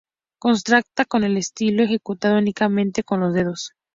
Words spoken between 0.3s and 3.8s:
Contrasta con el estilo ejecutado únicamente con los dedos.